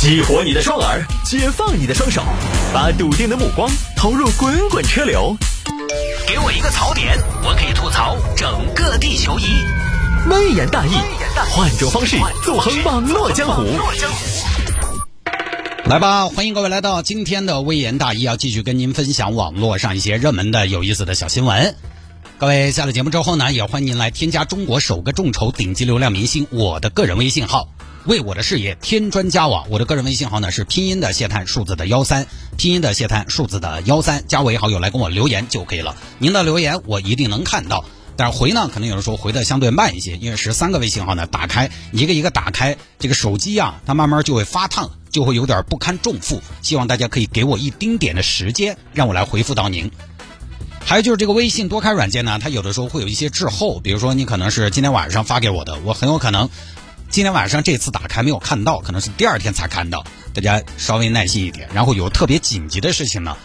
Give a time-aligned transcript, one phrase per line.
[0.00, 2.22] 激活你的双耳，解放你的双手，
[2.72, 5.36] 把笃定的目光投入滚滚车流。
[6.24, 9.42] 给我一个槽点，我可以吐槽整个地球仪。
[10.30, 10.92] 微言大义，
[11.50, 13.64] 换种方式纵横网络江湖。
[15.86, 21.74] 来吧，欢迎各位来到今天的微言大义，要继续跟您分享网络上一些热门的、有意思的小新闻。
[22.38, 27.68] 各位下了节目之后呢，也欢迎您来添加中国首个众筹顶级流量明星我的个人微信号。
[28.04, 35.94] 为我的事业添砖加瓦，我的个人微信号呢是拼音的谢探数字的幺三，拼音的谢探数字的幺三，加为好友来跟我留言就可以了。
[36.18, 37.84] 您的留言我一定能看到，
[38.16, 46.40] 但是回呢，可能有人说回的相对慢一些，因为十三个微信号呢，打开一个一个打开，这个手机啊，它慢慢就会发烫，就会有点不堪重负。
[46.62, 49.90] 希望大家可以给我一丁点的时间，让我来回复到您。
[50.80, 56.48] 还有就是这个微信多开软件呢，它有的时候会有一些滞后，比如说你可能是今天晚上发给我的，我很有可能。
[57.10, 60.04] 今天晚上这次打开没有看到，可能是第二天才看到，
[60.34, 61.68] 大家稍微耐心一点。
[61.72, 63.36] 然后有特别紧急的事情呢，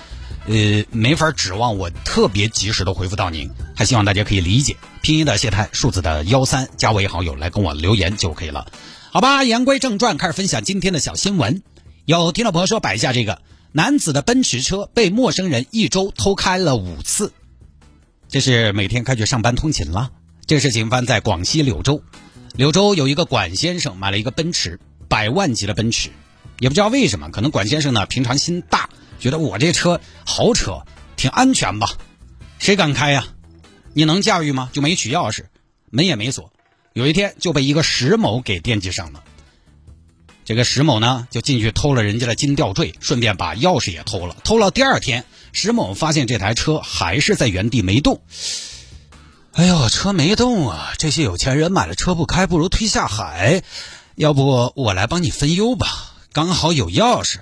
[0.48, 4.76] 呃，没法指望我特别及时的回复到您，还希望大家可以理解。
[5.02, 8.68] 拼音的谢太，数字的幺三，加为好友来跟我留言就可以了，
[9.12, 9.46] 好吧？
[9.46, 11.64] 言归正传，开始分享今天的小新闻。
[12.06, 13.42] 有听众朋友说摆一下这个
[13.72, 17.32] 男子的奔驰车被陌生人一周偷开了五次，
[18.28, 20.12] 这是每天开去上班通勤了。
[20.46, 22.04] 这个事情发生在广西柳州。
[22.56, 26.12] 柳州有一个管先生买了一个奔驰，百万级的奔驰，
[26.60, 30.84] 也不知道为什么，可能管先生呢平常心大，觉得我这车好扯，
[31.16, 31.90] 挺安全吧？
[32.60, 33.26] 谁敢开呀？
[33.94, 34.70] 你能驾驭吗？
[34.72, 35.46] 就没取钥匙，
[35.90, 36.54] 门也没锁。
[36.94, 39.24] 有一天就被一个石某给惦记上了。
[40.46, 44.38] 这个石某呢就进去偷了人家的金吊坠，顺便把钥匙也偷了。
[44.44, 48.22] 偷了第二天，石某发现这台车还是在原地没动。
[49.54, 50.94] 哎呦，车没动啊！
[50.98, 53.62] 这些有钱人买了车不开，不如推下海。
[54.16, 55.86] 要不我来帮你分忧吧？
[56.32, 57.42] 刚好有钥匙，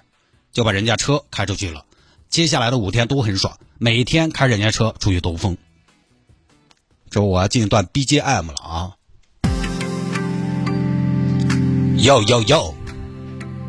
[0.51, 1.85] 就把人家车开出去了。
[2.29, 5.55] 接下来的五天都很爽，每天开人家车出去兜风。
[7.09, 8.91] 这我要进一段 BGM 了啊！
[11.95, 12.75] 哟哟哟，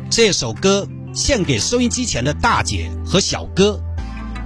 [0.09, 3.81] 这首歌献给收音机前的大姐和小哥。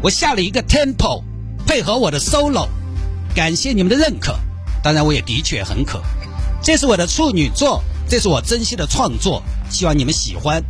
[0.03, 1.23] 我下了一个 tempo，
[1.65, 2.67] 配合我的 solo。
[3.37, 4.35] 感谢你们的认可，
[4.83, 6.01] 当然我也的确很渴。
[6.63, 10.63] 这是我的处女作，这是我真心的创作，希望你们喜欢。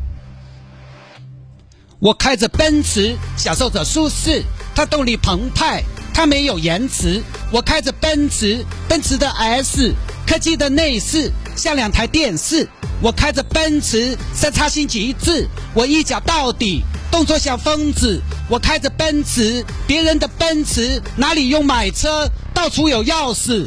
[2.00, 4.44] 我开着奔驰，享受着舒适，
[4.76, 5.82] 它动力澎湃，
[6.14, 7.24] 它没有延迟。
[7.54, 9.94] 我开着奔驰，奔驰的 S，
[10.28, 12.68] 科技的内饰像两台电视。
[13.02, 16.84] 我开着奔驰，三叉星极致，我一脚到底，
[17.18, 18.22] 动作像疯子。
[18.48, 22.30] 我开着奔驰，别人的奔驰哪里用买车？
[22.54, 23.66] 到处有钥匙。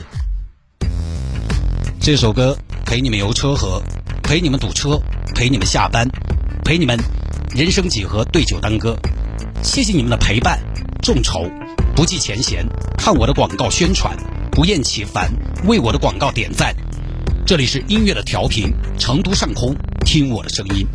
[2.00, 2.56] 这首歌
[2.87, 3.83] 陪你们游车河，
[4.22, 5.03] 陪你们堵车，
[5.34, 6.09] 陪你们下班，
[6.65, 6.97] 陪你们
[7.53, 8.97] 人生几何对酒当歌。
[9.65, 10.61] 谢谢你们的陪伴，
[11.03, 11.44] 众筹
[11.97, 12.65] 不计前嫌，
[12.97, 14.17] 看我的广告宣传
[14.53, 15.28] 不厌其烦，
[15.65, 16.72] 为我的广告点赞。
[17.44, 19.75] 这里是音乐的调频，成都上空
[20.06, 20.87] 听我的声音。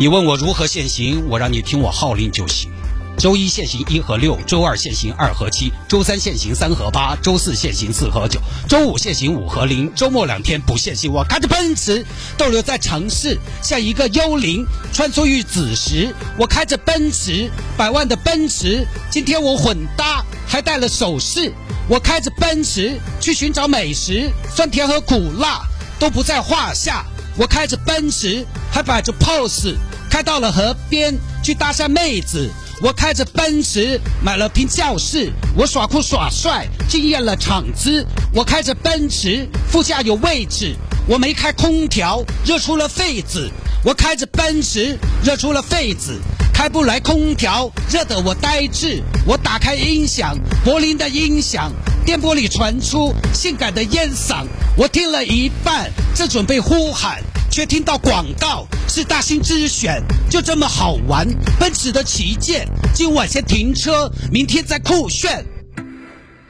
[0.00, 2.70] 你问我如何限行，我让你听我号令就行。
[3.18, 11.12] 周一限行一和六，周二限行二和七，周三限行三和八，周四限行四和九，周五限行五和零，周末两天不限行。
[11.12, 12.02] 我开着奔驰
[12.38, 16.14] 逗留在城市，像一个幽灵穿梭于子时。
[16.38, 21.52] 我开着奔驰，百万的奔驰，今天我混搭还带了首饰。
[21.88, 25.60] 我开着奔驰去寻找美食，酸甜和苦辣
[25.98, 27.04] 都不在话下。
[27.36, 29.74] 我开着奔驰还摆着 pose，
[30.10, 32.50] 开到了河边去搭讪妹子。
[32.82, 38.06] 我开着奔驰买了瓶教室，我耍酷耍帅惊艳了场子。
[38.32, 40.74] 我开着奔驰副驾有位置，
[41.06, 43.50] 我没开空调热出了痱子。
[43.84, 46.18] 我开着奔驰热出了痱子，
[46.52, 49.02] 开不来空调热得我呆滞。
[49.26, 51.70] 我打开音响，柏林的音响，
[52.10, 54.44] 电波里传出性感的烟嗓。
[54.76, 57.22] 我听了一半，正准备呼喊。
[57.52, 61.24] 却听到广告是大兴之选，就这么好玩。
[61.60, 65.46] 奔驰的旗舰，今晚先停车，明天再酷炫。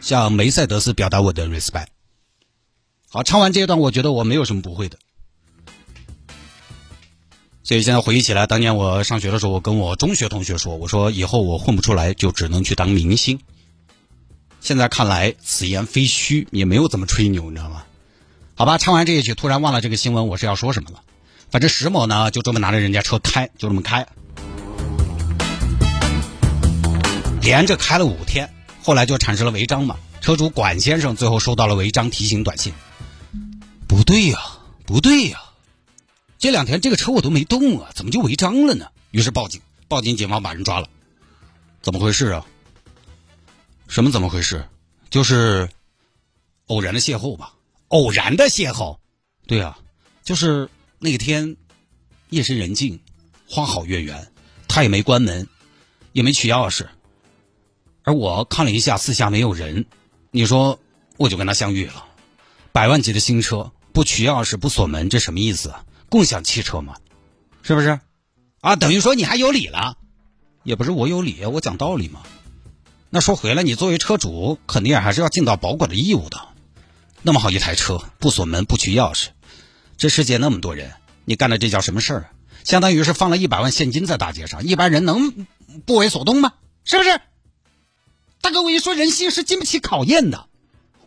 [0.00, 1.88] 向梅赛德斯表达我的 respect。
[3.10, 4.96] 好，唱完这一段，我觉得我没有什么不会的。
[7.62, 13.38] 所以现在回忆起来，当年我上学的时候，我跟我中学同学说：“我说以后我混不出来，就只能去当明星。”
[14.60, 17.82] 现在看来，此言非虚，也没有怎么吹牛，你知道吗？
[18.54, 21.02] 好吧，唱完这一曲，突然忘了这个新闻我是要说什么了。
[21.50, 24.06] 反正石某呢，就这么拿着人家车开，就这么开，
[27.40, 28.52] 连着开了五天，
[28.82, 29.96] 后来就产生了违章嘛。
[30.20, 32.74] 车主管先生最后收到了违章提醒短信。
[33.88, 34.38] 不对呀，
[34.84, 35.40] 不对呀，
[36.38, 38.86] 这两天这个车我都没动啊，怎么就违章了呢？
[39.10, 40.88] 于是报警，报警，警方把人抓了。
[41.80, 42.46] 怎么回事啊？
[43.90, 44.68] 什么怎么回事？
[45.10, 45.68] 就是
[46.68, 47.54] 偶然的邂逅吧。
[47.88, 48.98] 偶然的邂逅，
[49.48, 49.76] 对啊，
[50.22, 50.70] 就是
[51.00, 51.56] 那天
[52.28, 53.00] 夜深人静，
[53.48, 54.30] 花好月圆，
[54.68, 55.48] 他也没关门，
[56.12, 56.86] 也没取钥匙，
[58.04, 59.86] 而我看了一下四下没有人，
[60.30, 60.78] 你说
[61.16, 62.06] 我就跟他相遇了。
[62.70, 65.74] 百万级的新车，不取钥匙不锁门，这什么意思？
[66.08, 66.94] 共享汽车嘛，
[67.64, 67.98] 是不是？
[68.60, 69.98] 啊，等于说你还有理了？
[70.62, 72.22] 也不是我有理，我讲道理嘛。
[73.12, 76.40] 那说回来，你作为车主，肯定还是要尽到保管的义务的。
[77.22, 79.30] 那么好一台车，不锁门不取钥匙，
[79.96, 80.92] 这世界那么多人，
[81.24, 82.30] 你干的这叫什么事儿？
[82.62, 85.46] 相当于是放了一百万现金在大街上，一般人能
[85.84, 86.52] 不为所动吗？
[86.84, 87.20] 是不是？
[88.40, 90.46] 大哥，我一说人心是经不起考验的。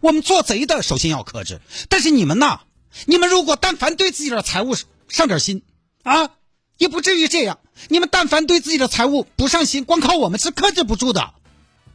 [0.02, 2.60] 我们做贼的首先要克制，但是你们呐，
[3.06, 4.76] 你们如果但凡对自己的财务
[5.08, 5.64] 上点心
[6.04, 6.32] 啊，
[6.78, 7.60] 也不至于这样。
[7.88, 11.34] 你们但凡对自己的财务不上心，光靠我们是克制不住的。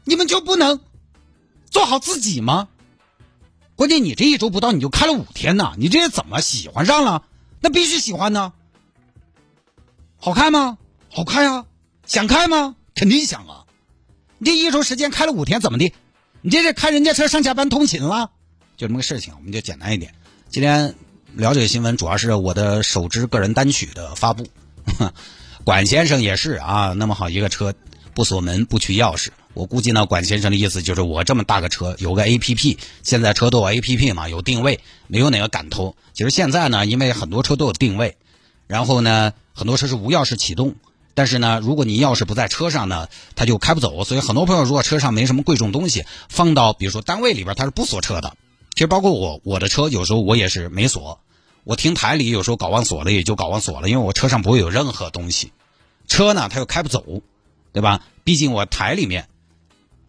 [0.08, 0.81] 你们就不能
[1.70, 2.69] 做好自己吗？
[3.76, 7.25] 关键你这一周不到你就开了五天呢，你这怎么喜欢上了？
[7.60, 8.55] 那必须喜欢呢。
[10.16, 10.78] 好开吗？
[11.10, 11.66] 好开啊！
[12.06, 12.75] 想开吗？
[12.94, 13.66] 肯定想啊！
[14.38, 15.93] 你这一周时间开了五天，怎么的？
[16.40, 18.31] 你这是开人家车上下班通勤了？
[18.78, 20.14] 就这么个事情，我们就简单一点。
[20.49, 20.94] 今天
[21.34, 24.46] 了解新闻，主要是我的首支个人单曲的发布。
[25.64, 27.75] 管先生也是啊，那么好一个车，
[28.14, 29.28] 不锁门不取钥匙。
[29.58, 34.78] 我估计呢，管先生的意思就是我这么大个车有个 A P P，现在车都有 A P P 嘛，有定位，
[35.08, 35.96] 没有哪个敢偷。
[36.14, 38.16] 其实现在呢，因为很多车都有定位，
[38.69, 40.76] 然后呢，很多车是无钥匙启动，
[41.14, 44.05] 但是呢，如果你钥匙不在车上呢，它就开不走。
[44.05, 48.37] 所以很多朋友如果车上没什么贵重东西，放到比如说单位里边，它是不锁车的。
[48.75, 51.19] 其实包括我，我的车有时候我也是没锁，
[51.64, 55.50] 我停台里有时候搞忘锁了，也就搞忘锁了，因为我车上不会有任何东西，
[56.06, 57.22] 车呢它又开不走，
[57.72, 58.04] 对吧？
[58.22, 59.26] 毕竟我台里面。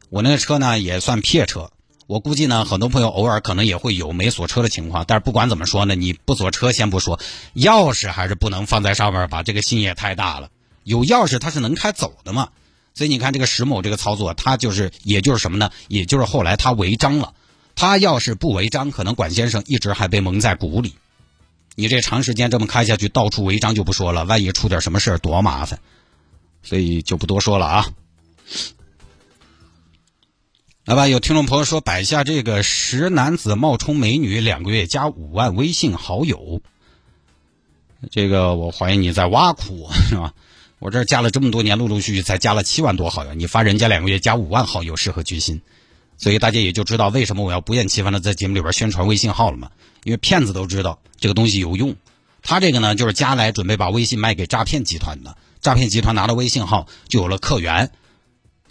[0.09, 1.71] 我那个车呢也算撇车，
[2.07, 7.19] 我估计呢很多朋友偶尔可能也会有没锁车的情况，但是不管怎么说呢，你不锁车先不说，
[7.55, 10.49] 钥匙还是不能放在上面吧，这个心也太大了。
[10.83, 12.49] 有钥匙它是能开走的嘛，
[12.95, 15.69] 所以你看这个石某这个操作，他就是也就是什么呢？
[15.87, 17.35] 也就是后来他违章了，
[17.75, 20.95] 他要是不违章，可能管先生一直还被蒙在鼓里。
[21.75, 25.79] 你这长时间这么开下去，到处违章就不说了，万一出点什么事多麻烦，
[26.63, 27.85] 所以就不多说了啊。
[30.89, 36.63] 来吧，有听众朋友说摆下这个十男子冒充美女两个月加五万微信好友，
[38.09, 40.33] 这个我怀疑你在挖苦是吧？
[40.79, 45.61] 我这加了这么多年，陆陆续续才加了七万多好友，你发人家两个月加五万好友，是何居心？
[46.17, 49.69] 所以大家也就知道为什么我要不厌其烦的在节目里边宣传微信号了嘛？
[50.05, 51.95] 因为骗子都知道这个东西有用，
[52.41, 57.91] 他这个呢就是加来准备把微信卖给诈骗集团的，诈骗集团拿到微信号就有了客源，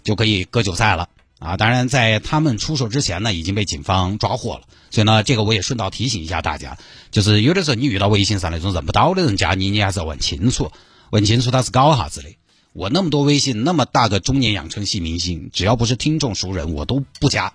[0.03, 1.07] 就可以割韭菜了。
[1.39, 4.63] 啊，当然，在他们出手之前呢，已经被警方抓获了。
[4.91, 6.77] 所以呢，这个我也顺道提醒一下大家，
[7.11, 10.71] 就是有的时候你遇到微信上那种认不到的人加你，你还是要问清楚，
[11.11, 12.29] 问清楚他是搞啥子的。
[12.73, 17.53] 我那么多微信，那么大个中年养成系明星，只要不是听众熟人，我都不加。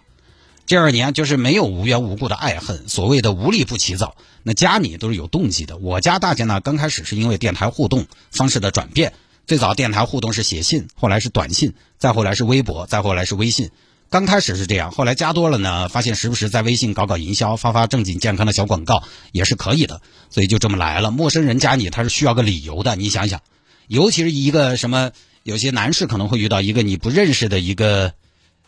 [0.66, 4.16] 这二年就是没有无缘无故的爱恨，所谓的无利不起早。
[4.42, 5.76] 那加你都是有动机的。
[5.76, 9.12] 我加大家呢，刚开始是因为电台互动方式的转变。
[9.46, 13.70] 最早电台互动是写信，后来是短信，再后来是微博，再后来是微信。
[14.08, 21.10] 刚开始是这样，后来加多了呢，发现时不时在微信搞搞营销，发发正经健康的小广告也是可以的，所以就这么来了。
[21.10, 23.42] 陌生人加你，他是需要个理由的，你想想，
[23.88, 25.10] 尤其是一个什么，
[25.42, 28.14] 有些男士可能会遇到一个你不认识的一个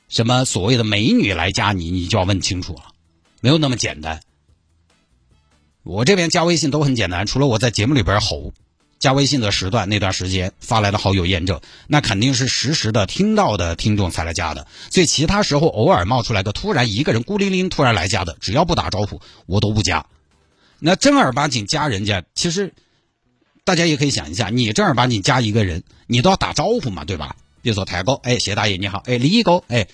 [0.08, 2.82] 什么所谓的美女来加你，你就要问清楚了，
[3.40, 4.20] 没有那么简单。
[5.84, 8.52] 我这边加微信都很简单，除了我在节目里边吼。
[8.98, 14.66] 加微信的时段那段时间发来的好友验证，那肯定是实时的听到的听众才来加的。
[14.90, 20.06] 所以其他时候偶尔冒出来个突然一个人孤零零突然来加的，只要不打招呼，我都不加。
[20.78, 22.72] 那正儿八经加人家，其实
[23.64, 27.36] 大家也可以想一下，你正儿八经加一个人，你都要打招呼嘛，对吧？
[27.62, 29.86] 比如说抬高，哎，谢大爷你好，哎，李哥，哎，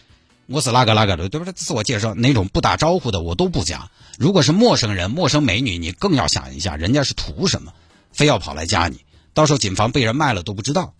[0.47, 1.53] 我是哪个哪个的，对不对？
[1.53, 3.91] 自我介绍那种不打招呼的我都不加。
[4.19, 7.73] 如果是陌生人、陌生美女，你更要想一下，人家是图什么？
[8.13, 9.01] 非要跑来加你，
[9.35, 10.95] 到时候谨防被人卖了都不知道。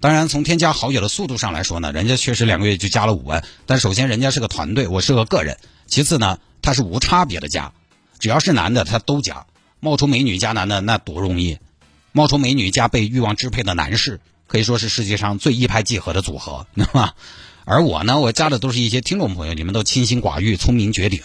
[0.00, 3.44] 当然，从添加好友的速度上来说呢，人家确实两个月就加了五万。
[3.66, 5.58] 但首先，人家是个团队，我是个个人。
[5.86, 7.72] 其次呢，他是无差别的加，
[8.18, 9.46] 只要是男的他都加。
[9.78, 11.58] 冒充美女加男的那多容易，
[12.10, 17.14] 冒充美女加被欲望支配的男士，可以说是世界上最一拍即合的组合， 对吧？
[17.64, 21.20] 而我呢，我加的都是一些听众朋友，你们都清心寡欲、聪明绝顶、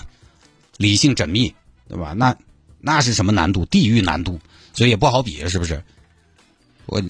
[0.78, 1.56] 理性缜密，
[1.90, 2.14] 对吧？
[2.14, 2.36] 那
[2.80, 3.66] 那是什么难度？
[3.66, 4.40] 地狱难度。
[4.78, 5.84] 所以也不好比，是不是？
[6.86, 7.02] 我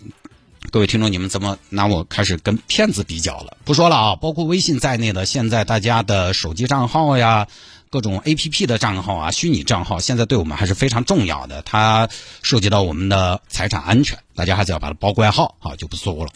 [0.72, 3.58] 各位听众，你们怎么拿我开始跟骗子比较了？
[3.66, 7.46] 不说了啊，包括微信在内的，现在大家的手机账号呀。
[7.90, 12.10] 各种 A P P 的账号啊，虚拟账号现在对我们还是非常重要的，它
[12.44, 16.32] 涉及到我们的财产安全，大家还是要把它保管好，好就不说了。